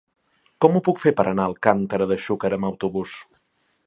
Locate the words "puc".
0.87-1.01